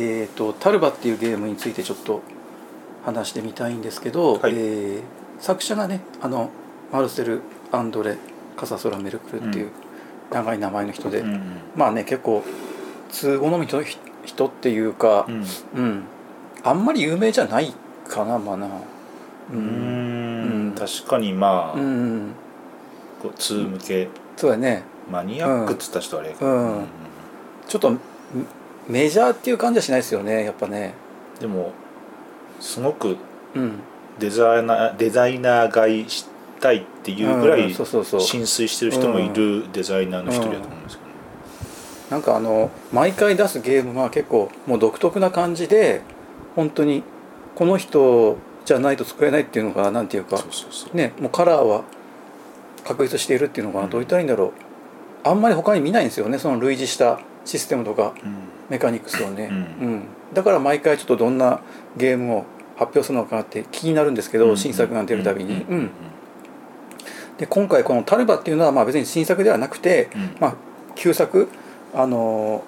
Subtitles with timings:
[0.00, 2.22] えーと、タルバっていうゲームについてちょっと
[3.04, 5.02] 話してみたいんですけど、はい、えー、
[5.38, 6.50] 作者がねあの
[6.90, 8.16] マルセル・アンドレ・
[8.56, 9.70] カサソラ・メルクルっていう
[10.30, 11.42] 長い名前の人で、うん、
[11.76, 12.42] まあね結構
[13.10, 13.82] 通好みの
[14.24, 15.44] 人っていうか、うん、
[15.74, 16.04] うん、
[16.62, 17.74] あんまり有名じゃない
[18.08, 18.68] かなまあな。
[19.52, 22.32] うん、確かにまあ、うん、
[23.20, 24.08] こう通向け。
[24.36, 24.84] そうだね。
[25.10, 26.86] マニアックっつった人あれか、うん。
[27.66, 27.96] ちょっと
[28.88, 30.94] メジャーっていう感じはしないですよねやっぱね。
[31.40, 31.72] でも
[32.60, 33.16] すごく
[34.18, 36.26] デザイナー、デザイナー買いし
[36.60, 41.14] たいっていうぐらい浸水してる人もいるデザイナーの一人だと思うんですけど、ね、
[42.10, 46.02] なんかあの毎回出すゲームは結構もう独特な感じで
[46.54, 47.02] 本当に
[47.54, 50.38] この人じゃないと作れないっていうのがなんていうか
[50.92, 51.84] ねもうカラーは
[52.84, 54.52] 確立しているっていうのかな、どう言ったらいいんだろう。
[55.22, 58.14] あんまり他に見ないんですよねその類似したシステムとか
[58.68, 59.52] メカニクスをね、う
[59.84, 61.60] ん、だから毎回ちょっとどんな
[61.96, 62.44] ゲームを
[62.76, 65.66] 発表するのかなって気になるんですけど、新作が出るたびに。
[65.68, 65.90] うん。
[67.38, 70.54] で今回この「タルバ」っていうのはまあ別に新作ではなくて、まあ、
[70.94, 71.48] 旧作
[71.94, 72.62] あの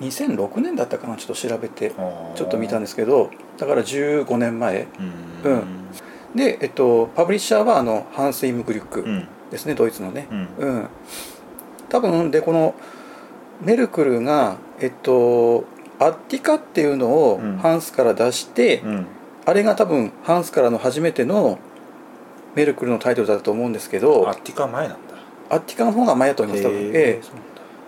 [0.00, 1.92] 2006年だったかなちょっと調べて
[2.34, 4.86] ちょっと見たんですけどだから15年前、
[5.42, 5.88] うん、
[6.34, 9.04] で、えっと、パブリッシャーはあのハンス・イムグリュック
[9.50, 10.88] ですね、ドイツのね、うん。
[11.88, 12.74] 多分でこの
[13.62, 15.64] メルクルがえっと
[15.98, 19.06] アッティカっていうのをハンスから出して、うん、
[19.46, 21.58] あれが多分ハンスからの初めての
[22.54, 25.14] メルクルのタイトルだと思うんですけどアッティカ前なんだ。
[25.50, 27.20] アッティカの方が前だと思います多分、え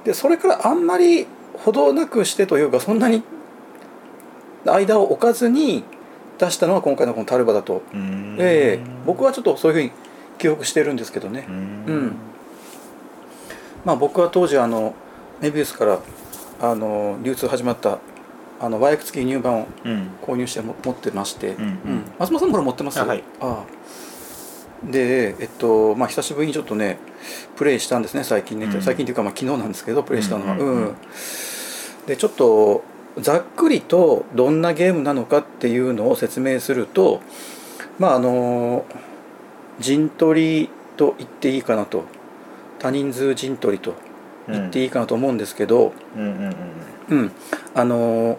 [0.03, 3.23] ー、でそれからあんまり程なくしてというかそんなに
[4.65, 5.85] 間を置かずに
[6.39, 9.93] 出したのが今回のこのタルバだと、えー、僕はちょっとそういうふうに
[10.39, 11.45] 記憶してるんですけどね。
[11.49, 12.17] うん。
[13.85, 14.95] まあ僕は当時あの
[15.41, 16.01] メビウスから
[16.61, 17.99] あの流通始まった
[18.61, 19.67] あの和訳付き入版を
[20.23, 23.65] 購入しても、持ってまして、うんうん、松本さんもこれ持ってますよ、はい、あ
[24.85, 26.99] でえっとまあ久しぶりにちょっとね
[27.57, 30.57] プレイしたんですね最近ね、うん、最近というかまあ昨日なんですけどプレイしたのは。
[30.57, 30.95] うん
[32.07, 32.83] でちょっと
[33.19, 37.21] ざっくりとどんなゲームなのかっていうのを説明すると
[37.99, 38.85] まああの
[39.79, 42.05] 陣取りと言っていいかなと。
[42.81, 43.95] 多人数陣取りと
[44.51, 46.21] 言っていいかなと思うんですけど、う
[47.15, 47.33] ん
[47.75, 48.39] あの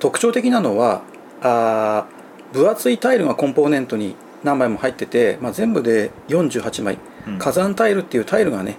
[0.00, 1.02] 特徴的なのは
[1.42, 2.06] あ
[2.52, 4.14] 分厚いタイルがコンポーネントに
[4.44, 8.76] 何枚も入ってて、まあ、全部で48枚、うん、火山タイルっていうタイルがね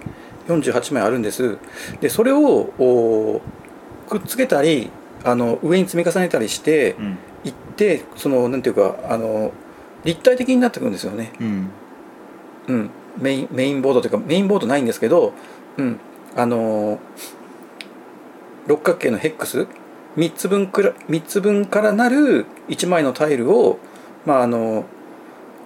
[0.48, 1.58] 48枚あるんです。
[2.00, 3.40] でそれを
[4.08, 4.90] くっつけたり
[5.24, 6.96] あの上に積み重ねたりして
[7.44, 9.52] いって、うん、そのなんていうかあの
[10.04, 11.70] 立体的になってくるんですよね、うん、
[12.68, 15.34] うん、メインメインボードというかメインボードないんですけど、
[15.76, 16.00] うん、
[16.36, 16.98] あの
[18.66, 19.66] 六角形のヘックス
[20.16, 23.78] ？3つ分くら3つ分からなる1枚のタイルを、
[24.26, 24.84] まあ、あの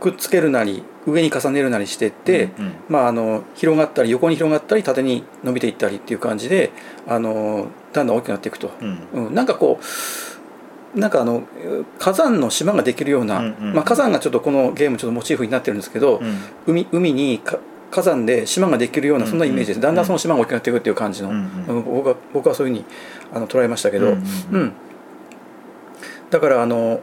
[0.01, 6.73] くっつけるなり上に重ねるなりしていって、うんうん、まあ、あの広がったり横に広がったり縦に伸びていったりっていう感じで
[7.07, 8.85] あのだんだん大きくなっていくと、う
[9.21, 11.43] ん、うん、なんかこうなんかあの
[11.99, 17.41] 火山の島ができるような、うんうん、まあ、火山がちょっとこのゲームちょっとモチーフになってるんですけど、うん、海海に
[17.95, 21.31] 火山で島ができるようなそんなイメージです、だんだんその島が大きくなっていくっていう感じの、
[21.85, 22.85] 僕は僕はそういうふうに
[23.33, 24.17] あの捉えましたけど、
[24.51, 24.73] うん
[26.31, 27.01] だからあの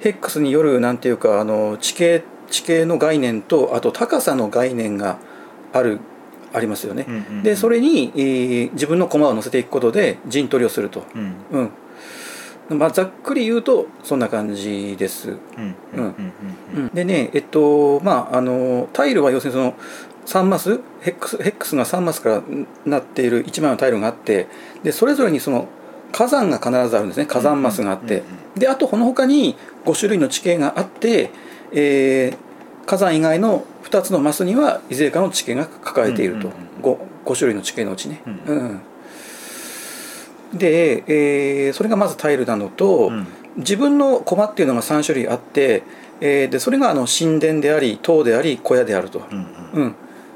[0.00, 5.18] ヘックスによるなんていうかあの地形地形の概念とあと高さの概念が
[5.74, 6.00] ある
[6.54, 7.04] ありますよね、
[7.42, 11.04] でそれに、えー、自分の駒を乗せていくことで陣取りをすると、
[11.52, 11.70] うん、
[12.70, 15.36] まあ、ざっくり言うとそんな感じです。
[16.92, 19.74] でねえっとまああのタイルは要するにその
[20.26, 22.42] 3マスヘックスヘックスが3マスから
[22.84, 24.48] なっている1枚のタイルがあって
[24.82, 25.68] でそれぞれにその
[26.12, 27.26] 火山が必ずあるんですね。
[27.26, 28.22] 火山マスがあって。
[28.56, 31.30] であとこの他に5種類の地形があって、
[31.72, 36.50] えー、火山以外の2つのマスにはいずれかの地形が抱えていると、
[36.82, 38.22] 5, 5種類の地形のうちね。
[38.26, 38.80] うん
[40.52, 45.82] で、えー、それがまずタイルなのと、うん、自分の駒っていうのが3種類あって、
[46.20, 49.94] えー、でそれがあの神殿であり塔であり小屋であると、うん、うん、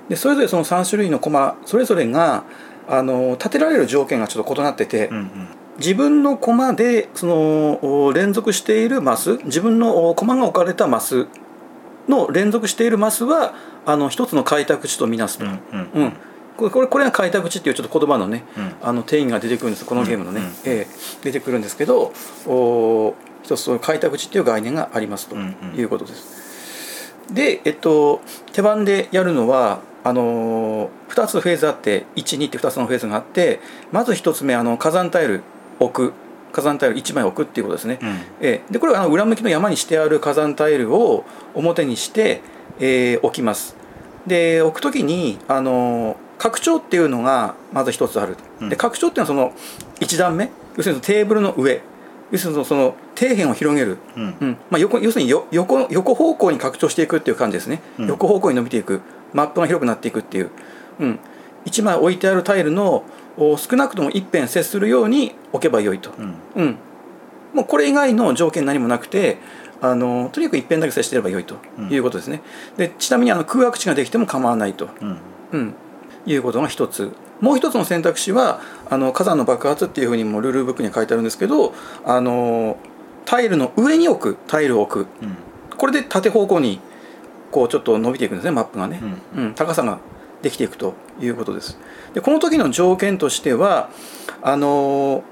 [0.09, 2.45] でそれぞれその3種類の駒それぞれが
[2.89, 5.31] あの立てられる条件がちょっと異なってて、うんうん、
[5.79, 11.27] 自分の駒でその連続しているマス自分の駒が置かれたマス
[12.09, 13.55] の連続しているマスは
[13.87, 15.45] あの一つの開拓地とみなすと。
[15.45, 15.91] うん、うん。
[15.95, 16.13] うん
[16.57, 19.85] これこれが開拓地っていうちょっと言葉のね、うん、あの定義が出てくるんです。
[19.85, 22.13] このゲームのね、うんうん、えー、出てくるんですけど
[22.47, 27.15] お一つその開拓地っていう概念がありますということです。
[27.25, 28.21] うんうん、で、えっと、
[28.53, 33.61] 手番でやるのはあのー、2つフェーズあって12って2つのフェーズがあって
[33.91, 35.43] まず1つ目あの火山タイル
[35.79, 36.13] 置く。
[36.53, 38.09] 火山タイル1枚置くっていうことですね、うん。
[38.43, 42.43] えーでこれはあの裏向きの山にしてある火山タイルを表にして、
[42.79, 43.75] えー置きます。
[44.27, 48.69] で置く時にあの拡張っていうのがまず一つある、うん。
[48.69, 49.61] で拡張っていうのはその
[50.01, 50.51] 1段目。
[50.77, 51.83] 要するにテーブルの上。
[52.33, 54.37] 要するにその底辺を広げる、うん。
[54.41, 54.57] うん。
[54.71, 58.09] まあ、横要するによ横横方向に拡張していくっていう感じですね、うん。
[58.09, 59.03] 横方向に伸びていく。
[59.33, 60.51] マップが広くなっていくっていう、
[61.01, 61.19] うん、
[61.65, 63.05] 1枚置いてあるタイルの
[63.37, 66.35] お少なくとも一辺接するように置けばよいと、うん。
[66.57, 66.79] うん、
[67.55, 69.39] もうこれ以外の条件何もなくて
[69.81, 71.57] あのとにかく一辺だけ接してればよいと
[71.91, 72.43] いうことですね、
[72.77, 75.19] でちなみにあの空白地ができても構わないと、うん。
[75.53, 75.75] うん、
[76.27, 77.13] いうことが一つ。
[77.41, 81.75] もう一つの選択肢はあの火山の爆発っていうふうにもルールブックに書いてあるんですけど
[82.05, 82.77] あの
[83.25, 85.09] タイルの上に置くタイルを置く。
[85.23, 85.37] うん。
[85.77, 86.81] これで縦方向に
[87.51, 89.01] こうちょっと伸びていくんですねマップがね、
[89.35, 89.99] ううん高さが
[90.43, 91.79] できていくということです。
[92.15, 93.91] でこの時の条件としては
[94.43, 95.25] あの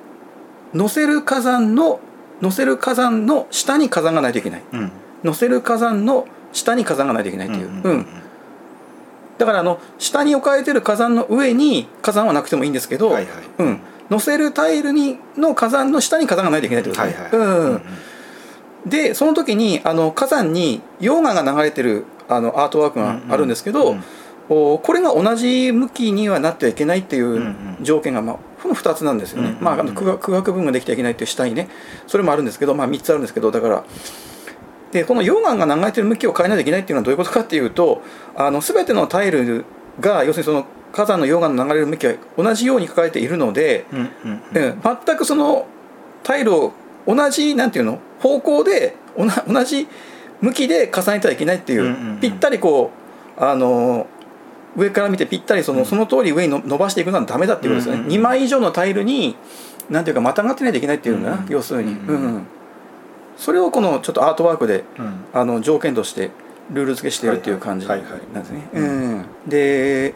[0.75, 2.01] 乗せる火山の
[2.41, 4.63] 乗せる火山の下に火山がないといけない。
[4.73, 4.93] うん。
[5.23, 7.83] 乗せる火山の下に火山がないといけないという、うん。
[7.83, 8.07] うん
[9.41, 13.33] だからあの下に置かれてる火山の上に火山はなくてもいいんですけど、はいはい。
[13.61, 17.25] うん、乗せるタイルにの火山の下に火山がないといけないということですね。
[17.25, 17.73] はいはい。
[18.85, 18.91] うん。
[18.91, 24.05] でその時にあの火山に溶岩が流れてるあのアートワークがあるんですけど、うん。
[24.51, 27.77] おこれが同じ向きにはなってはいけないっていんううん。
[27.81, 31.71] 条件が、まあ、この2つなんですよね、うんう空白分ができてはいけないっていう下にね
[32.07, 33.85] それもあるんですけど、まあ、3つあるんですけどだから
[34.93, 38.03] でこの溶岩が流れてる向きを変えないといけないっていうのはどういうことかっていうと
[38.35, 39.65] あの全てのタイル
[40.01, 44.65] が要するにその火山の溶岩の流れる向きは同じように書かれているので、うんうんうん。
[44.65, 45.67] うん全くその
[46.23, 46.73] タイルを
[47.07, 48.01] 同じなんていうの？
[48.19, 49.89] 方向で同じ
[50.41, 52.21] 向きで重ねてはいけないっていう,、うんうんうん。
[52.21, 52.91] ぴったりこ
[53.39, 54.07] うあの
[54.77, 59.37] 上から見てぴったりその,、その通り上にの伸ばしていくのはダメだっていうことですよね、うんうんうん2枚以上のタイルに
[59.89, 62.07] なんていうかまたがってないといけないっていうんだな、うんうん要するに、うん。
[62.09, 62.47] うんうん
[63.41, 65.25] それをこのちょっとアートワークでうん。
[65.33, 66.31] あの条件として
[66.71, 68.69] ルール付けしているっていう感じなんですね。
[69.49, 70.15] で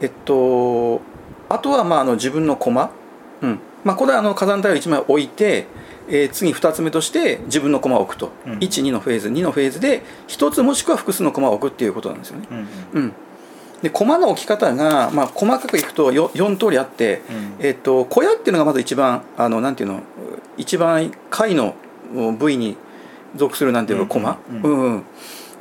[0.00, 1.00] えっと
[1.48, 2.90] あとはまああの自分の駒、
[3.42, 3.60] うん。
[3.84, 5.66] まあ、これはあの火山タイル1枚置いて、
[6.08, 8.52] えー次2つ目として自分の駒を置くと、うん。
[8.58, 9.28] 12のフェーズ。
[9.28, 12.48] 2のフェーズで1つもしくは複数の駒を置くっていうことなんですよね。
[12.50, 13.12] うんうん、
[13.80, 17.54] で駒の置き方が、まあ、細かくいくと 4, 4通りあって、うん。
[17.64, 20.00] えっと小屋っていうのがまず一番あのなんていうの
[20.56, 21.76] 一番下位の
[22.38, 22.76] 部位に
[23.34, 25.02] 属するなんていうか駒、うん。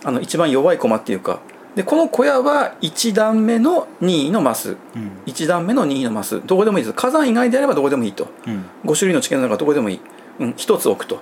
[0.04, 1.40] あの一番弱い駒っていうか。
[1.76, 4.78] でこの小屋は1段目の任意のマス。
[4.96, 5.12] うん。
[5.26, 6.42] 1段目の任意のマス。
[6.46, 6.96] どこでもいいです。
[6.96, 8.30] 火山以外であればどこでもいいと。
[8.48, 8.66] うん。
[8.86, 10.00] 5種類の地形の中どこでもいい、
[10.40, 11.20] うん、1つ置くと、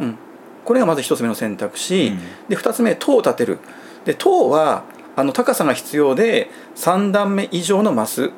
[0.00, 0.18] うん、
[0.64, 2.18] これがまず1つ目の選択肢、うん。
[2.48, 3.58] で2つ目塔を建てる。
[4.04, 4.82] で塔は
[5.14, 8.30] あの高さが必要で3段目以上のマス。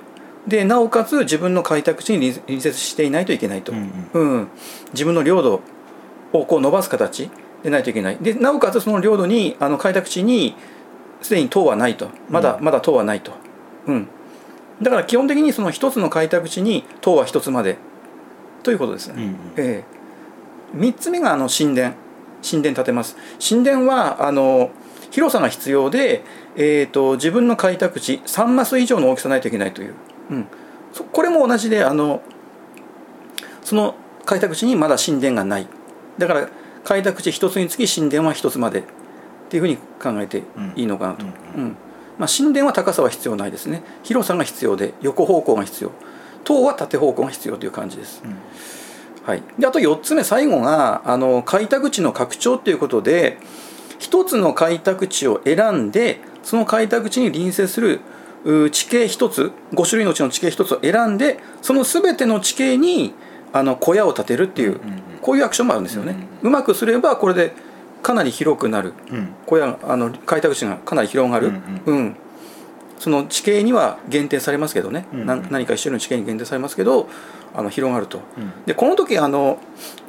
[0.47, 4.11] でなおかつ自分の開拓地に隣隣接していないといけないと、うん。
[4.13, 4.49] うん。
[4.93, 5.63] 自分の領土
[6.39, 7.31] をこう伸ばす形
[7.63, 8.19] でないといけない。
[8.21, 10.55] でなおかつその領土にあの開拓地に
[11.23, 12.09] すでに塔はないと。
[12.29, 12.65] まだ、うん。
[12.65, 13.33] まだ塔はないと、
[13.87, 14.09] うん、
[14.83, 17.79] だから基本的にその一つの開拓地に塔は一つまで。
[18.63, 19.85] ということですね、うんえ
[20.75, 20.77] え。
[20.77, 21.95] 3つ目があの神殿。
[22.49, 23.17] 神殿建てます。
[23.47, 24.71] 神殿はあの
[25.11, 26.25] 広さが必要で、
[26.57, 29.95] えー、と自分の開拓地3マス以上の大きさないといけないという、
[30.31, 30.47] うん、
[30.93, 32.21] そこれも同じであの
[33.63, 33.95] その
[34.25, 35.69] 開拓地にまだ神殿がない
[36.19, 36.49] だから
[36.85, 38.83] 開拓地1つにつき神殿は1つまでっ
[39.49, 40.43] ていうふうに考えて
[40.77, 41.63] いいのかなと、うん。
[41.63, 41.77] うん。
[42.19, 43.83] まあ、神殿は高さは必要ないですね。
[44.03, 45.91] 広さが必要で横方向が必要。
[46.45, 48.23] 塔は縦方向が必要という感じです。
[48.25, 48.37] うん。
[49.25, 53.39] はい、であと4つ目最後があの開拓地の拡張ということで
[54.01, 58.01] 1つの開拓地を選んでその開拓地に隣接する
[58.45, 63.15] う地形1つ5種類のうちの地形1つを選んでその全ての地形に
[63.55, 67.55] あの小屋を建てるっていう、うんうんこういうアクションもあるんですよね、うまくすればこれで
[68.03, 68.93] かなり広くなる。
[69.11, 69.35] うん。
[69.47, 72.17] 小屋あの開拓地がかなり広がる、うんうん
[72.97, 75.27] その地形には限定されますけどね、うんうん。
[75.27, 77.09] な何か一種類の地形に限定されますけど
[77.55, 78.21] あの広がると。
[78.37, 78.53] うん。
[78.67, 79.59] でこの時あの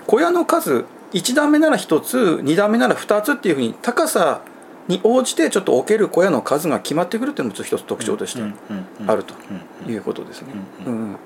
[0.06, 4.42] 小屋の数1段目なら1つ2段目なら2つっていうふうに高さ
[4.90, 8.42] に応じてちょっと置ける小屋の数が決まってくるっていうのも一つ特徴として
[9.08, 9.34] あると
[9.86, 10.50] うんいうことですね。
[10.86, 11.18] ううん。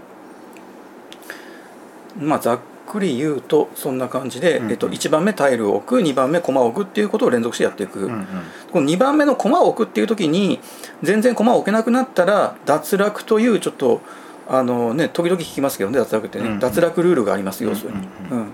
[2.20, 4.72] まあざっくり言うとそんな感じで、うんうん。
[4.72, 8.00] えっと、1番目タイルを置く2番目駒を置くっていうことを連続してやっていく。
[8.00, 8.28] うんうん。
[8.72, 10.60] この2番目の駒を置くっていう時に
[11.04, 14.02] 全然駒を置けなくなったら脱落というちょっと
[14.48, 16.60] あのね時々聞きますけどね脱落ってね、うんうん。
[16.60, 18.00] 脱落ルールがあります要するに、う
[18.34, 18.38] ん。
[18.38, 18.52] うんうん。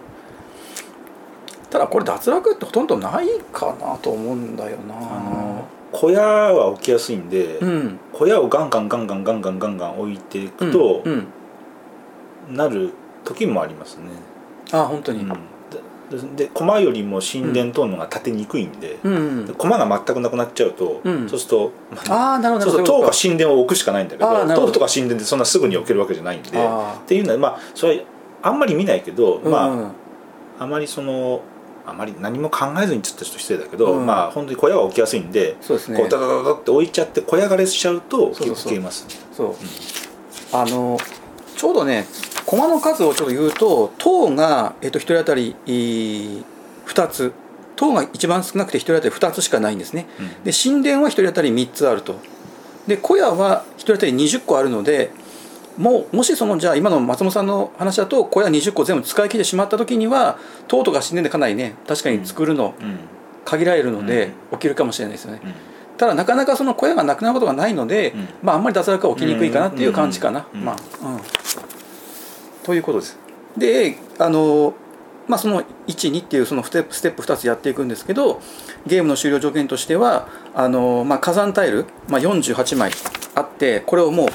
[1.69, 4.95] ただこれ脱落ってほとんどないかなと思うんだよな。
[4.95, 7.99] あの小屋は置きやすいんでうん。
[8.11, 11.27] 小屋をガンガンガンガンガンガンガンガン置いていくとうん
[12.49, 12.55] うん。
[12.55, 12.93] なる
[13.25, 14.03] 時もありますね。
[14.71, 16.35] あ本当に、うん。
[16.35, 19.13] で駒よりも神殿等のが立てにくいんで、うん。
[19.13, 21.27] うん駒が全くなくなっちゃうと、うん。
[21.27, 21.71] そうすると
[22.09, 26.51] ああなるほどそうすると塔か神殿を置くしかないんだけど塔とか神殿ってそんなすぐに置けるわけじゃないんでっ
[27.07, 28.03] ていうのはまあそれは
[28.43, 29.91] あんまり見ないけど、まあうんうん。
[30.59, 31.41] あまりその
[31.87, 34.05] あまり何も考えずにつった人失礼だけど、うん。
[34.05, 35.97] まあ本当に小屋は置きやすいんでそうですね。
[35.97, 39.55] こうダダダダって置いちゃって小屋枯れしちゃうとそうそうそう消えますそう、
[40.53, 40.97] あの
[41.57, 42.05] ちょうどね
[42.45, 46.43] 駒の数をちょっと言うと塔が、えっと、1人当たりいー
[46.85, 47.33] 2つ。
[47.75, 50.07] 塔が一番少なくて1人当たり2つしかないんですね。
[50.19, 50.43] うん。
[50.43, 52.15] で神殿は1人当たり3つあると。
[52.87, 55.11] で小屋は1人当たり20個あるので
[55.77, 60.37] もうもしそのじゃあ今の松本さんの話だと小屋20個全部使い切ってしまった時には
[60.69, 62.99] 塔とか神殿でかなりね確かに作るのうん。
[63.43, 64.57] 限られるのでうん。
[64.57, 65.53] 起きるかもしれないですよね、うん。
[65.97, 68.27] ただなかなかその小屋がなくなることがないので、うん。
[68.41, 70.63] まああんまり脱落が起きにくいかなっていう感じかな、うん。
[70.63, 70.75] まあ、
[71.07, 71.19] うん、
[72.65, 73.17] ということです。
[73.57, 74.73] であの
[75.27, 78.41] まあその12っていうそのステップステップ2つやっていくんですけど
[78.85, 82.91] ゲームの終了条件としてはあの、まあ、火山タイル、まあ、48枚
[83.33, 84.27] あってこれをもう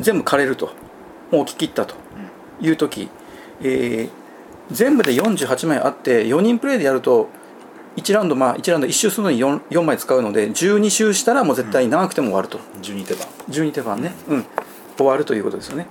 [0.00, 0.70] 全部枯れると。
[1.30, 1.94] もう置き切ったと。
[2.60, 3.08] いう時、
[3.60, 4.28] えー
[4.70, 7.28] 全部で48枚あって4人プレイでやると
[7.96, 13.26] 1ラウンドまあ1ラウンド1周するのに 4, 4枚使うので12周したらもう絶対長くても終わると、12手番。
[13.48, 14.44] 12手番ね、うん、
[14.96, 15.86] 終わるということですよね、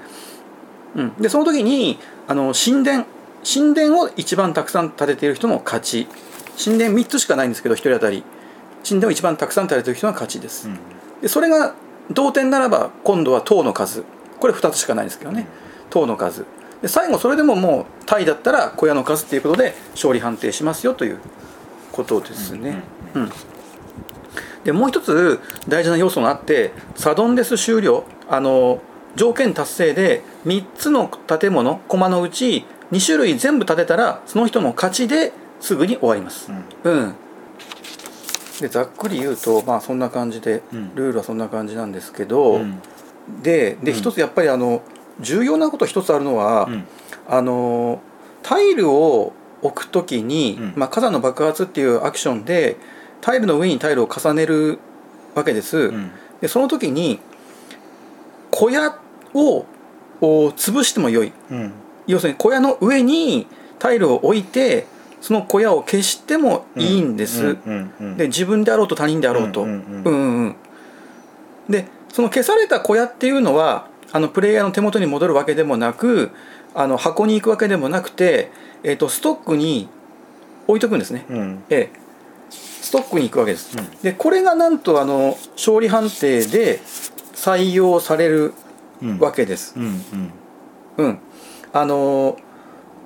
[0.98, 3.06] うん、でその時にあの神殿。
[3.50, 6.08] 神殿を一番たくさん建てている人の勝ち。
[6.62, 8.24] 神殿3つしかないんですけど1人当たり。
[8.88, 10.70] 神殿を一番たくさん建てている人が勝ちです、
[11.22, 11.76] でそれが
[12.10, 14.04] 同点ならば今度は塔の数。
[14.40, 15.48] これ2つしかないんですけどね。
[15.90, 16.46] 塔の数。
[16.82, 21.20] で最後それでももうタイだったら小屋の数っていうことで勝利判定しますよという
[21.92, 22.82] ことですね、
[23.14, 23.32] うん。
[24.64, 28.04] でもう一つ大事な要素があってサドンデス終了。
[28.30, 28.82] あの
[29.16, 36.50] 条件達成で3つの建物駒のうち2種類全部建てたらその人の勝ちですぐに終わります。
[36.84, 37.16] うん。
[38.62, 40.96] でざっくり言うとまあそんな感じで、うん。
[40.96, 42.82] ルールはそんな感じなんですけど、うん。
[43.44, 43.98] ででうん。
[43.98, 44.82] 一つやっぱりあの
[45.20, 46.86] 重要なこと一つあるのは、うん。
[47.28, 48.02] あの
[48.42, 50.74] タイルを置くときに、うん。
[50.78, 52.78] まあ、火山の爆発っていうアクションで
[53.20, 54.80] タイルの上にタイルを重ねる
[55.36, 56.12] わけです、うん。
[56.40, 57.20] でその時に
[58.52, 58.98] 小屋
[59.34, 59.66] を
[60.22, 61.32] お潰してもよい。
[61.52, 61.74] うん。
[62.08, 63.48] 要するに小屋の上に
[63.80, 64.88] タイルを置いて
[65.22, 67.58] その小屋を消してもいいんです、
[68.18, 70.12] で自分であろうと他人であろうと、うんう
[70.46, 70.56] ん
[71.70, 76.32] でその消された小屋っていうのはあのプレイヤーの手元に戻るわけでもなく
[76.74, 78.52] あの箱に行くわけでもなくて、
[78.84, 79.90] えー、とストックに
[80.66, 81.64] 置いとくんですね、うん。
[81.70, 82.00] ええ。
[82.50, 83.90] ストックに行くわけです、うん。
[84.02, 86.80] でこれがなんとあの勝利判定で
[87.34, 88.54] 採用されるうん
[89.20, 89.86] わけです、うん
[90.98, 91.06] うん。
[91.06, 91.20] うん、
[91.74, 92.38] あの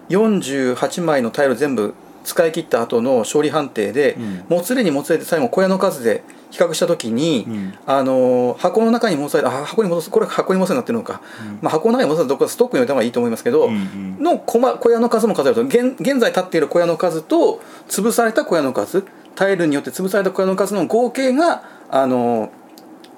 [0.09, 1.93] 48枚のタイル全部
[2.23, 4.45] 使い切った後の勝利判定で、うん。
[4.57, 7.73] もつれにもつれて最後小屋の数で比較した時に、うん。
[7.85, 11.21] あの箱の中に戻されあ箱に戻すこれ箱に戻すになってるのか、
[11.61, 14.23] まあ、箱の中に戻すどこかストックに置いた方がいいと思いますけど、うんうん。
[14.23, 19.03] の小ま小屋の数も数えると現現在立っている小屋の数と潰された小屋の数
[19.35, 22.51] タイルによって潰された小屋の数の合計があの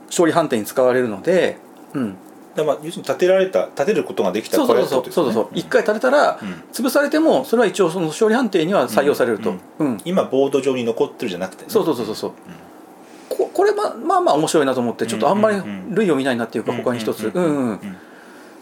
[0.07, 1.57] 勝利判定に使われるので、
[1.93, 2.15] うん、
[2.57, 5.47] まあ要するに建てられた建てることができたそうそうそうそう。
[5.53, 6.63] 一回立てたら、うん。
[6.71, 9.55] 潰されてもそれは一応その勝利判定には採用されると、
[10.05, 11.69] 今ボード上に残ってるじゃなくてね。
[11.69, 12.31] そうそうそうそう
[13.29, 15.57] ここれまあまあまあ面白いなと思ってちょっとあんまり
[15.89, 17.31] 類を見ないなっていうか他に一つ。
[17.33, 17.69] うん。
[17.69, 17.79] うん。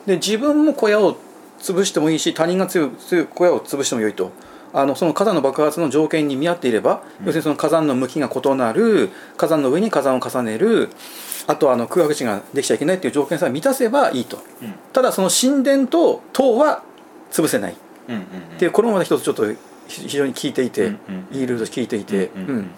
[0.05, 1.17] で自分も小屋を
[1.59, 4.31] 潰してもいいし他人が強い強い小屋を潰してもよいと。
[4.73, 10.89] あのその火山の爆発の条件に見合っていれば、要するにその火山の向きが異なる火山の上に火山を重ねる
[11.47, 14.37] あとはあの空白地ができちゃいけないっていう条件さえ満たせばいいと。
[14.61, 14.73] うん。
[14.93, 16.83] ただその神殿と塔は
[17.31, 17.73] 潰せない。
[17.73, 17.75] っ
[18.09, 18.23] うんうん。
[18.57, 19.45] ていうこれもまた一つちょっと
[19.87, 20.99] 非常に効いていて、うん
[21.31, 22.71] うんいいルールとして効いていて、うん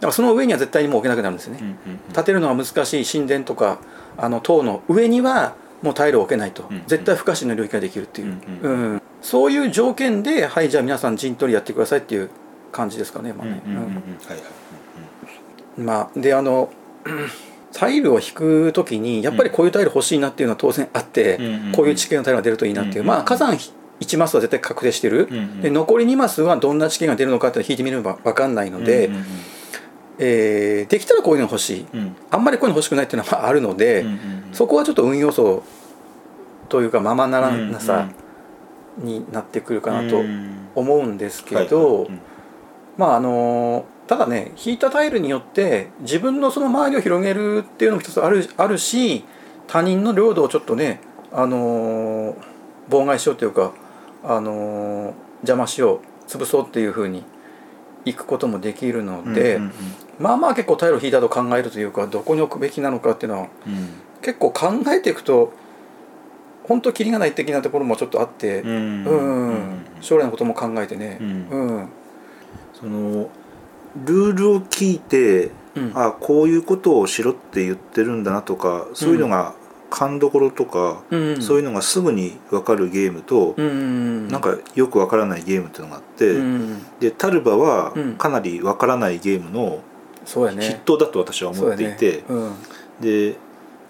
[0.00, 1.60] だからその上には絶対にもう置けなくなるんですね、
[2.14, 3.78] 建てるのが難しい神殿とか
[4.16, 11.16] あの塔の上にはもうタイルを置けないと、うん絶対不可侵の領域ができるっていう、ううんそういう条件ではいじゃあ皆さん。
[11.16, 12.30] 陣取りやってくださいっていう
[12.72, 13.60] 感じですかね,、まあね
[15.76, 16.70] まあであの
[17.72, 21.38] タイルを引く時にやっぱりこういうタイル欲しいなっていうのは当然あって、
[21.74, 23.56] こういう地形のタイルが出るといいなっていう、まあ火山
[24.00, 25.28] 1マスは絶対確定してる、
[25.62, 29.10] で残り2マスはどんな地形が出るのかって引いてみれば分かんないので、
[30.18, 31.86] えーできたらこういうの欲しい。
[31.94, 32.16] うん。
[32.30, 34.04] あんまりこういうの欲しくないっていうのはまああるので、
[34.52, 35.62] そこはちょっと運要素
[36.68, 38.08] というかままならなさ
[38.98, 40.22] になってくるかなと
[40.74, 42.08] 思うんですけど、
[42.96, 49.24] まああのただね引いたタイルによって自分のその周りを広げるっていうのも一つあるあるし
[49.68, 51.00] 他人の領土をちょっとね、
[51.30, 52.34] あの
[52.88, 53.72] 妨害しようというか、
[54.24, 57.22] あの邪魔しよう潰そうっていうふうに
[58.04, 59.72] いくこともできるので、うんうんうん、
[60.18, 63.90] まあまあ結構タイルを引いたと考えるというかどこに置くべきなのかっていうのは、うん、
[64.22, 65.52] 結構考えていくと
[66.64, 71.88] 本当きりがない的なところもちょっとあって、うん、うん、将来のことも考えてね、うん。
[72.72, 73.30] その
[73.96, 75.50] ルールを聞いて、
[75.94, 79.54] ああこういうことをしろって言ってるんだなとかそういうのが
[79.90, 89.82] 勘どころとか、うん、そういうのがすぐに分かるゲームと、うん、なんかよく分からないゲームっていうのがあって、うん、でタルバはかなり分からないゲームの
[90.24, 92.22] 筆頭だと私は思っていて、ね、
[93.00, 93.36] で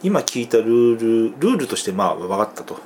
[0.02, 2.78] 今聞いたルールルールとしてまあ分かったと、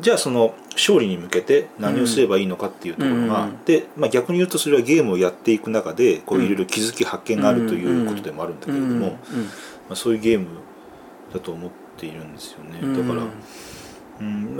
[0.00, 9.16] じゃあその勝利に向けて何をすればいいのかっていうところが、で、まあ、逆に言うとそれはゲームをやっていく中でこういろいろ気づき発見があるということでもあるんだけれども、ま
[9.90, 10.46] あ、そういうゲーム
[11.32, 11.86] だと思って。
[11.96, 12.80] ているんですよね。
[12.96, 13.22] だから、
[14.20, 14.56] うん、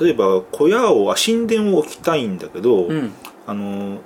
[0.00, 3.12] 例えば小屋を神殿を置きたいんだけど、うん、
[3.46, 4.00] あの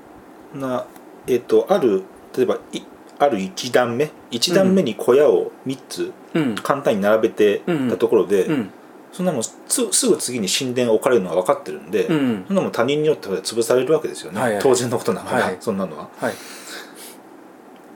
[0.54, 0.86] な
[1.26, 2.04] えっ、ー、とある
[2.36, 2.82] 例えばい
[3.18, 6.12] ある1段目1段目に小屋を3つ
[6.62, 8.48] 簡単に並べてたところで、
[9.12, 16.08] そんなもんすぐ次に神殿を置かれるのが分かってるんで、うん、そんなもん他人によって潰されるわけですよね、当然のことながら、はい、そんなのは。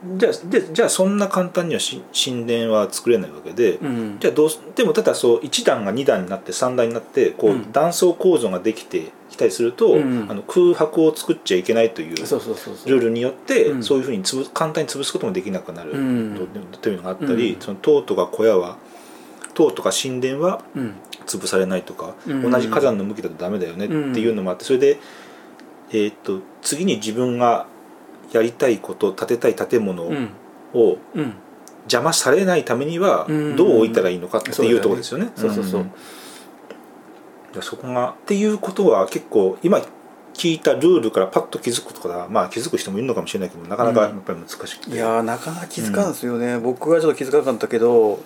[0.03, 1.81] はいじゃあでじゃあそんな簡単には
[2.13, 15.91] 神殿は作れないわけで、うん、じゃあどうでもただそう1段が2段になって3段になってこう断層構造ができてきたりすると、うん、あの空白を作っちゃいけないというルールによってそういうふうにつぶ簡単に潰すこともできなくなる
[16.81, 18.77] というのがあったり、その塔とか小屋は
[19.55, 20.63] 塔とか神殿は
[21.25, 24.99] 潰されないとか、同じ火山の向きだとダメだよねっていうのもあってそれで、
[25.89, 27.65] えー、と次に自分が
[28.33, 30.03] やりたいこと建てたい建物
[30.73, 30.97] を
[31.83, 35.31] 邪魔されないためにはどう置いたらいいのかっていうところですよね。
[35.35, 35.85] そうそうそう。
[37.61, 39.79] そこがっていうことは結構今
[40.33, 48.19] 聞いたルールからパッと気づくとかまあ気づく人もいるのかもしれないけどなかなかやっぱり難しくて、うん、いやなかなか気づかんですよね、うん、僕はちょっと気づかなかったけど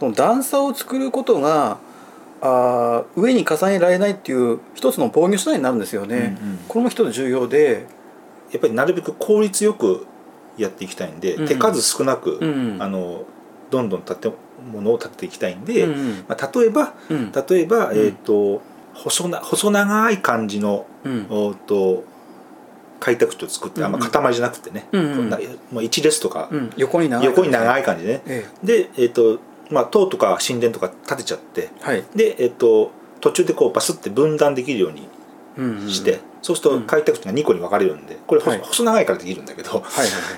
[0.00, 1.78] その段差を作ることが
[2.40, 7.86] あ上に重ねられないっていう一つの防御手段になるんですよね、うんうん、これも一つ重要で
[8.52, 10.06] やっぱりなるべく効率よく
[10.56, 13.24] やっていきたいんで、うん、手数少なく、うん、あの
[13.70, 14.32] どんどん建
[14.70, 18.60] 物を建てていきたいんで、うん、まあ、例えば、例えば、えーと、
[18.94, 20.86] 細な細長い感じの、
[21.30, 22.04] おと
[23.00, 25.30] 開拓地を作って、あんま塊じゃなくてね、うん。
[25.30, 25.40] まあ、
[25.80, 35.08] 1列とか、横に長い横に長い感じでね、ええ、で、えーとまあ、塔とか神殿とか建てちゃって、はい、で、えーと、途中でこうバスって分断できるように
[35.88, 39.84] して、そうすると開拓地が2個に分かれるんでこれ細長いからできるんだけど、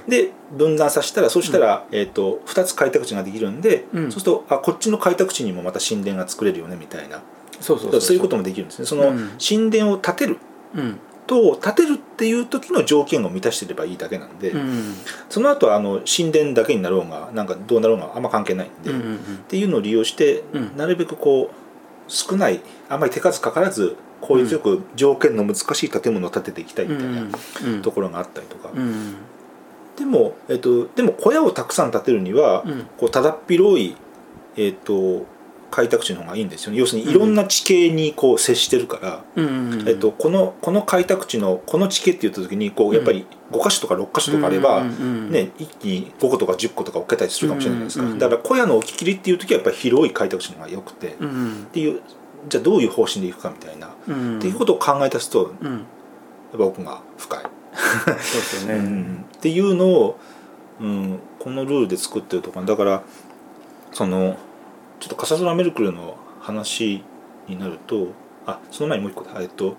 [0.09, 7.23] で分断させたらそしたら、えー、と2つ開拓地ができるんで、そうするとあこっちの開拓地にもまた神殿が作れるよねみたいな。
[7.61, 8.87] そうそうそういうこともできるんですね。
[8.87, 10.39] その神殿を建てる、
[11.27, 14.95] と建てるっていう時の条件を満たしてればいいだけなんで、うん、
[15.29, 21.64] その後はあの神殿だけになろうがなんかどうなろうがあんま関係ないんで、うんうんうん、っていうのを利用して、うん、なるべくこう
[22.09, 28.71] 少ないあんまり手数かからず効率よく条件の難しい建物を建てていきたいみたいなところがあったりとか。
[29.97, 32.65] でも、えっと、でも小屋をたくさん建てるには、
[32.99, 33.97] こうただっ広い、
[34.57, 35.27] えっと、
[35.75, 36.79] 開拓地の方がいいんですよね。
[36.79, 39.25] 要するにいろんな地形にこう接してるから、
[39.89, 51.11] えっと、このこの開拓地のこの地形って言った時にこうやっぱり5か所とか6か所とかあれば、ね、一気に5個とか10個とか置けたりするかもしれないですか、だから小屋の置き切りっていう時はやっぱり広い開拓地の方がよくて、っ
[51.73, 52.01] ていう
[52.49, 55.83] じゃあどういう方針でいくかみたいな、うん、っていうことを考え出すと、うん、やっ
[56.59, 57.43] ぱ奥が深い。
[57.75, 60.19] そうですよね、うん、っていうのを、
[60.81, 63.03] うん、このルールで作ってるとかだから
[63.93, 64.37] その
[65.01, 67.03] ちょっとカサドラ・メルクルの話
[67.49, 68.09] になると
[68.47, 69.77] あその前にもう一個えっと、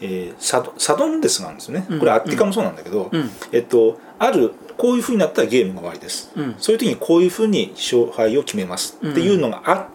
[0.00, 1.86] えー、サドサドンデスなんですね。
[1.98, 3.10] これアッティカもそうなんだけど、
[3.52, 9.86] えっとあるこういうふうになったらゲームが終わりです、そういう時にこういうふうに勝敗を決めますっていうのがあっ、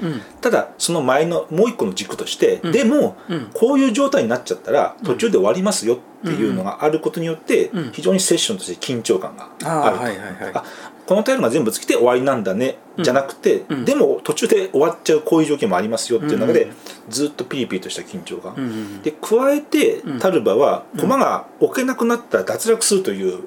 [0.00, 10.02] うん、ただその前のもう一個の軸として、うん、でも、うん、こういう状態になっちゃったら途中で終わりますよっていうのがあることによって、非常にセッションとして緊張感があると。
[10.02, 10.64] はいはいはい、あ
[11.08, 16.70] このタイルが全部尽きて終わりなんだね、じゃなくて、でも途中で終わっちゃうこういう条件もありますよっていう中で、
[17.08, 23.42] ずっとピリピリとした緊張感、で加えてタルバは駒が置けなくなったら脱落するという、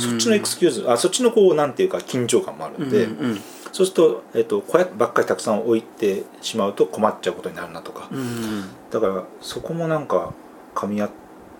[0.00, 3.08] そっちのエクスキューズあそっちのこうなんていうか緊張感もあるんで、
[3.72, 10.32] そうすると,、えーと、小屋ばっかりたくさん置いてしまうと困っちゃうことになるなとか、うん、だからそこもなんか
[10.74, 11.10] 噛み合っ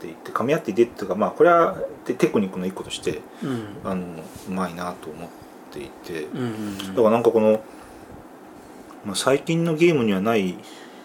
[0.00, 4.04] ていて噛み合っていてっていうかまあこれはテクニックの一個として、うん、あの
[4.48, 5.28] うまいなと思っ
[5.72, 7.62] ていて、うん、だからなんかこの、
[9.04, 10.56] まあ、最近のゲームにはない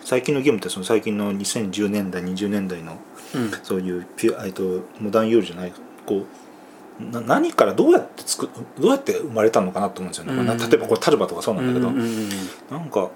[0.03, 2.97] 最近のゲームってその最近の2010年代20年代の
[3.33, 5.73] うん、そういうピュえっとモダンユールじゃない
[6.05, 6.25] こう
[6.99, 12.29] な何からどうやって作どうやって生まれたのかなと思うんですよね、うん、例えばこれタルバとかそうなんだけど、うんうん、
[12.71, 13.09] なんか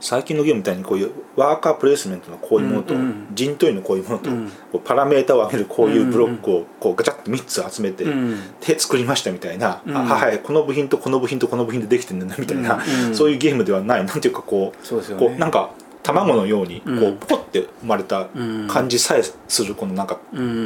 [0.00, 2.94] 最近のゲームみたいにこういうワーカープレイスメントのこういうものと、
[3.34, 4.30] 陣取りのこういうものと、
[4.70, 12.80] こうパラメータを上げるこういうブロックをこうガチャッと3つ集めて、で作りましたみたいな、あはいこの部品とこの部品とこの部品でできてるんだみたいな、
[13.12, 15.70] そういうゲームではないなんていうかこうそうね、こうなんか
[16.04, 18.28] 卵のようにこうポッて生まれた
[18.68, 20.18] 感じさえするこのなんか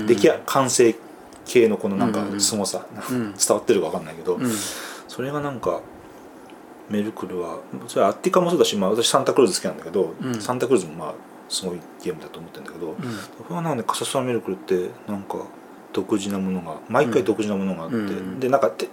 [0.06, 0.94] 出来完成
[1.44, 4.38] 系のこのなんか凄さ、 伝わってるか分かんないけど、
[5.08, 5.80] それがなんか
[6.88, 11.14] メルクルはそれアッティカもそうだし、まあ、私サンタクルーズ好きなんだけど、うん、サンタクルーズもまあ
[11.48, 12.96] すごいゲームだと思ってるんだけど、うん、
[13.38, 15.38] 僕はなんでカサスワメルクルってなんか
[15.92, 18.88] 独自なものが毎回独自なものがあって、うん、でなんかて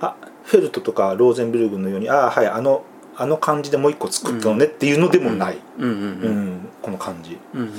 [0.00, 2.84] あフェルトとかローゼンブルグのようにああはいあの
[3.16, 6.68] あの感じでもう一個作ったのねっていうのでもない、うん。
[6.80, 7.72] この感じ、うんうんうん、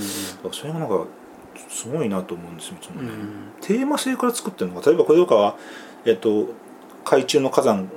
[0.51, 1.05] それがなんか
[1.69, 5.57] すごいなと思うんですよいつもね、うん、テーマ性から作ってるのか例えばこれとかは、
[6.05, 6.47] えっと、
[7.03, 7.89] 海中の火山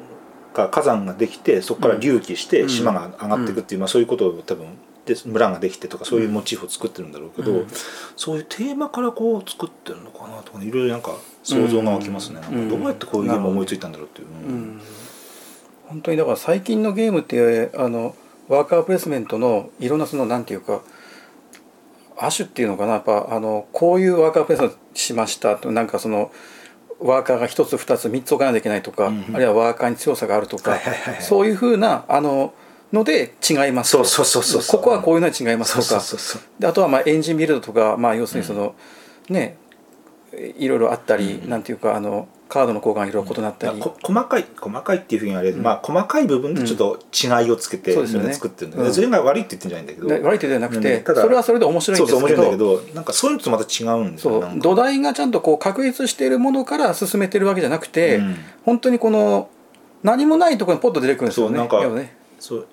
[0.57, 4.67] か火山ができてそこから隆起して島が上がっていくっていう、まあ、そういうことを多分
[5.05, 7.67] で村ができてとかそういうモチーフを作ってるんだろうけど、うん、
[8.17, 11.13] そういうテーマからこう作ってるのかなとか、ね、いろいろなんか
[11.45, 14.81] 想像が湧きますね、うん、どうやってこういうゲームを思いついたんだろうっていう、うん、
[15.85, 18.17] 本当にだから最近のゲームってあの
[18.49, 20.83] ワーカープレスメントのいろんなそのなんていうか
[22.19, 26.33] 亜種っていうのかなやっぱあのこういうワーカープレスメントしましたとなんかその
[26.99, 30.79] ワーカーが1つ2つ3つ置かないといけないとか、うん、あるいはワーカーに強さがあるとか、
[31.21, 32.55] そういうふうなあの
[32.93, 36.03] ので違いますそうそうそうそうここはこういうのに違いますとか。
[36.59, 38.75] であとはまあエンジンビルドとか、まあ、要するにその、
[39.29, 39.59] うん、ね
[40.59, 50.29] いろいろあったり、うん、なんていうかあのカードの交換いろいろ異なったり、細かい細かいっていうふうに言われる、うん、まあ細かい部分でちょっと違いをつけて、うん、そう作ってるんだけど、それが悪いって言ってんじゃないんだけど。
[50.29, 52.21] 悪いって言ってなくて、それはそれで面白いんですけど。
[52.21, 59.51] そうそう面白いんだけどなんかそういうのとまた違うんですよ土台がちゃんとこう確立しているものから進めてるわけじゃなくて、うん、本当にこの
[60.05, 61.57] 何もないところにポッと出てくるんですよね。
[61.59, 62.67] そうなんか、ね、そう。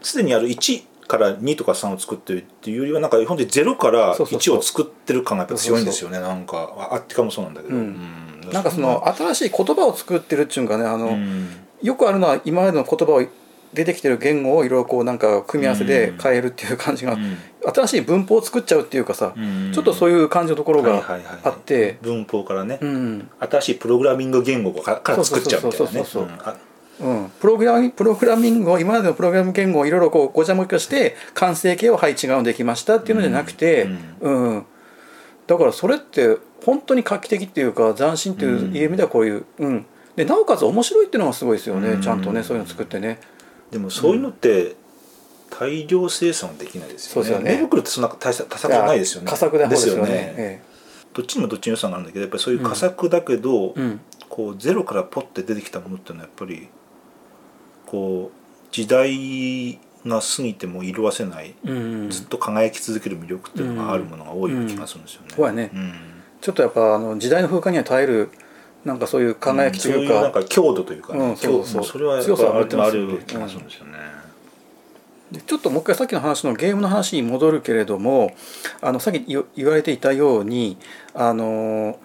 [0.00, 6.20] すでにある1から2とか3を作ってるっていうよりはなんか本当に0から1を作ってる感がやっぱ強いんですよね。
[6.20, 11.48] なんかあってかもそうなんだけど、うん、なんかその新しい言葉を作ってるっていうかねあの、うん、
[11.82, 13.22] よくあるのは今までの言葉を
[13.72, 17.36] 出てきてる言語をいろいろこうなんか組み合わせで変えるっていう感じが、うん、
[17.74, 21.04] 新しい文法を作っちゃうっていうかさ、うん、ちょっとそういう感じのところが
[21.44, 26.04] あって、文法からね、うん、新しいプログラミング言語から作っちゃうみたいなね
[27.00, 33.88] うん、プログラミプログラミングを今までのプログラム言語をいろいろこうごちゃごちゃして完成形をはい違うのできましたっていうのじゃなくて、
[34.20, 34.66] うん、うん、
[35.46, 43.18] だからそれって本当に画期的っていうか斬新っていう意味ではこういう、うん、でなおかつ面白いっていうのがすごいですよね、ちゃんとねそういうの作ってね。
[43.70, 44.76] でもそういうのって、
[45.50, 47.30] 大量生産できないですよね。
[47.30, 47.44] よね。
[47.62, 49.30] メルってそんな多作じゃないですよね。
[49.30, 50.10] 佳作ですよね。
[50.10, 50.62] ええ、
[51.14, 56.68] どっちにもどっちに予算があるんだけどやっぱりそういう佳作だけど、うん、こうゼロからポッて出てきたものっていうのはやっぱり
[57.86, 61.76] こう時代が過ぎても色あせない、うん。
[61.76, 65.28] うん、ずっと輝き続ける魅力っていうのがあるものが多い気がするんですよね。
[65.36, 65.48] うん。
[65.48, 65.92] うん、ね、うん、
[66.40, 68.30] ちょっとやっぱあの時代の風化には耐える
[68.84, 73.98] なんかそういう輝きというか、うん、ういうなんか強度というか、ね、うん、そうそうそれは強さあるある気がするんですよね。
[75.44, 78.32] ちょっともう一回さっきの話のゲームの話に戻るけれども
[78.80, 80.76] あのさっき言われていたように
[81.14, 81.98] あの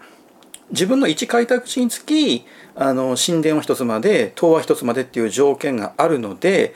[0.72, 6.74] 自分の一開拓地につきあの神殿を一つまで東和一つまでっていう条件があるので、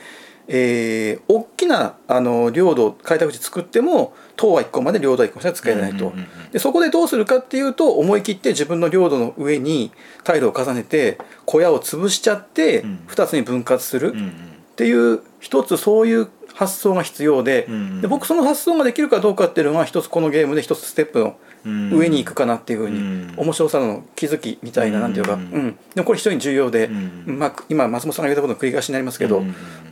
[0.48, 6.12] えー、大きなあの領土開拓地作っても東和1個まで領土1個しか使えないと、
[6.52, 9.90] でそこでどうするかっていうと思い切って自分の領土の上に
[10.24, 17.66] タイルを重ねて小屋を潰しちゃって2つに分割するっていう一つそういう発想が必要で,、
[18.00, 29.42] で僕その発想ができるかどうかっていうのが一つこのゲームで一つステップの上に行くかなっていうふうに面白さの気づきみたいななんていうか、うん、でもこれ非常に重要で、まあ、今松本さんが言ったことの繰り返しになりますけど、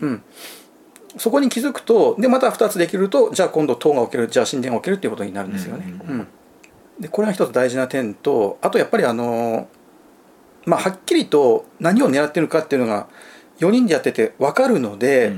[0.00, 0.22] うん。
[1.16, 5.84] そこに気づくとでまた2つできるとじゃあ今度塔が起きるじゃあ神殿が起きるっていうことになるんですよね。
[6.08, 6.26] うん。
[7.00, 9.68] でこれが一つ大事な点とあとやっぱりあの
[10.66, 13.08] まあはっきりと何を狙ってるかっていうのが
[13.58, 15.32] 4人でやってて分かるので、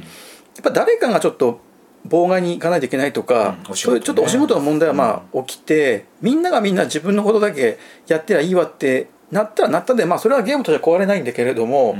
[0.56, 1.60] やっぱ誰かがちょっと
[2.08, 11.96] 妨害に行かないといけないとか、うんね、そういうちょっとお仕事の問題はまあ起きて、みんながみんな自分のことだけやってりゃいいわってなったらなったで、まあ、それはゲームとしては壊れないんだけれども、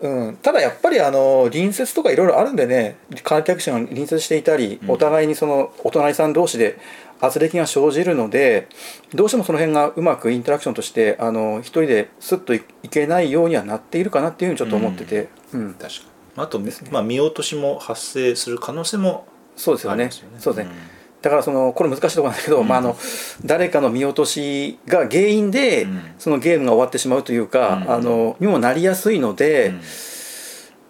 [0.00, 6.78] うん、うん、ただやっぱりあの隣接とかいろいろあるんでね観客者が隣接していたり、お互いにそのお隣さん同士で
[7.20, 8.68] 圧力が生じるので
[9.14, 15.28] どうしてもその辺がうまくインタラクションとしてあの一人ですっといけないようにはなっているかなっていうふうにちょっと思ってて。
[15.52, 20.10] うん、確かあと、ね、まあ、見落としも発生する可能性もそうですよね。
[20.38, 20.74] そうですね、
[21.22, 22.96] だからそのこれ難しいところなんだけど、うん、まあ、あの
[23.44, 25.86] 誰かの見落としが原因で、
[26.18, 29.74] そのゲームが終わってしまうというか、あのにもなりやすいので、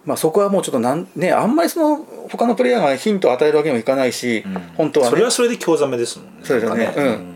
[0.05, 4.45] まあ、そこはもうちょっとなん、ね、あんまりその他のプレイヤーがヒントを与えるわけにもいかないし、
[4.77, 6.41] 本当は、ね、それはそれで興ざめですもんね。
[6.43, 7.35] そうですよね、うん。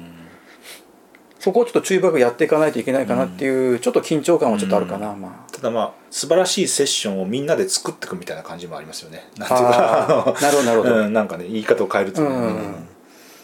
[1.39, 9.29] そこをちょっと注意深くやっていかないといけないかなっていう、ちょっと緊張感はちょっとあるかな、まあ、ただまあ素晴らしいセッションをみんなで作っていくみたいな感じもありますよね。
[9.37, 12.89] なんていうかなるほどなるほど、うん、なんかね言い方を変えると、うん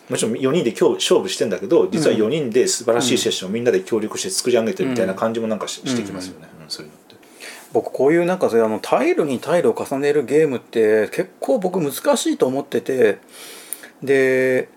[0.09, 7.15] もちろん4人で今日勝負してんだけど実は4人で素晴らしいセッションをみんなで協力して作り上げてるみたいな感じもなんかし,、てきますよね、うん、そういうのって。
[7.73, 13.19] 僕こういうなんかあのタイルにタイルを重ねるゲームって結構僕難しいと思ってて
[14.03, 14.69] で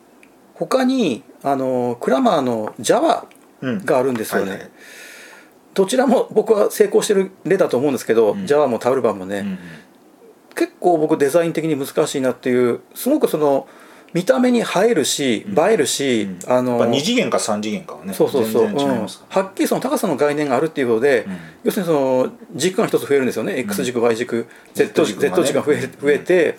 [0.56, 3.28] 他にあのクラマーの Java
[3.62, 4.70] があるんですよね、はいはい、
[5.78, 9.60] どちらも僕は成功してる例だと思うんですけど、うん、Java もタウルバンもね、うん、
[10.56, 13.68] 結構僕デザイン的に難しいなっていうすごくその
[14.12, 26.58] 見た目に映えるし、映えるし、うん、あの2次元か3次元かはねそうそうそう、うん、はっきりその高さの概念があるっていうことで、うん、要するにその軸が一つ増えるんですよね X 軸 Y 軸 Z 軸 Z 軸が増え増えて、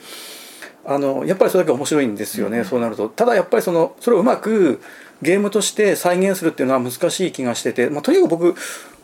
[0.85, 3.09] あのやっぱりそれだけ面白いんですよね、そうなると。
[3.09, 4.81] ただやっぱりそのそれをうまく
[5.21, 8.55] ゲームとして再現するっていうのは難しい気がしてて、まあ、とにかく僕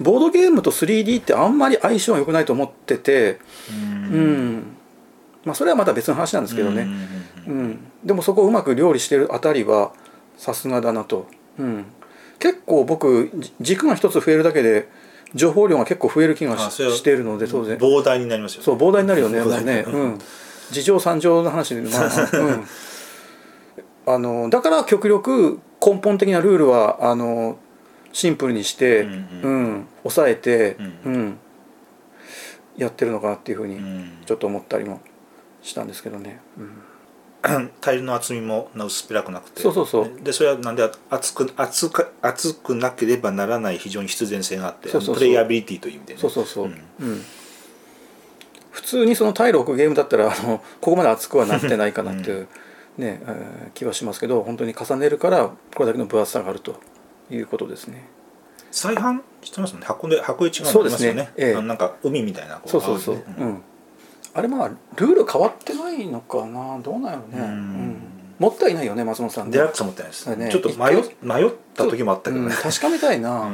[0.01, 3.39] ボードゲームと 3D ってあんまり相性が良くないと思ってて
[3.71, 3.75] う
[4.17, 4.77] ん。
[5.45, 6.87] まあ、それはまた別の話なんですけどね、
[7.47, 9.93] うん、でもそこをうまく料理してるあたりは
[10.39, 11.85] さすがだなと、うん、
[12.39, 14.89] 結構僕軸が一つ増えるだけで
[15.35, 17.77] 情報量が結構増える気がしているので当然。
[17.77, 18.65] 膨大になりますよね。
[18.65, 20.19] そう膨大になるよねね、 うん、
[20.71, 22.65] 事情三乗の話で、まあうん。
[24.07, 27.59] あのだから極力根本的なルールはあの
[28.13, 29.11] シンプルにして、うん、
[29.43, 31.39] うん、抑えて、うん、うん、
[32.77, 33.81] やってるのかなっていうふうに
[34.25, 35.01] ちょっと思ったりも
[35.63, 36.41] したんですけどね。
[37.83, 39.61] タイルの厚みも薄っぺらくなくて。
[39.61, 40.11] そうそうそう。
[40.23, 47.23] でそれはなんで厚く厚く厚くなければならない非常に必然性があってプレイアビリティという意味で、ね、そうそうそう、うん、うん、
[48.71, 52.49] 普通にそのタイルを置くゲームだったらあのここまで厚くはなってないかなっていう
[52.99, 56.77] ね、えー、気はしますけど本当に重ねるからこれだけの分厚さがあると
[57.31, 58.09] いうことですね。
[58.71, 59.87] 再販してますもんね。
[59.87, 61.23] 箱で箱一がありますよね。
[61.23, 61.55] ね、え。
[61.57, 63.63] え、なんか海みたいなそうそうそう、うん、
[64.35, 66.81] あれまあルール変わってないのかな？
[66.81, 67.97] どうなんやろね、うん、
[68.41, 73.49] 持ってはいないよね松本さん、ね、デラックス持ってないです、ね、ちょっと迷迷った時もあったけどね、確かめたいな、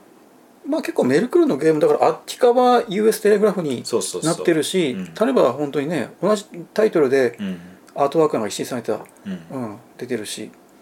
[0.66, 3.84] まあ結構メルクルのゲームだからあっち側 US テレグラフに
[4.22, 7.38] なってるし例えば本当にね同じタイトルで、
[7.96, 9.78] アートワークが一新された、うん。
[9.96, 10.50] 出てるし